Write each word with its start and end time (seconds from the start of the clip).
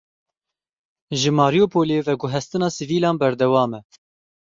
Ji 1.19 1.29
Marîupolê 1.39 1.99
veguhestina 2.07 2.69
sivîlan 2.77 3.15
berdewam 3.21 3.71
e. 3.79 3.81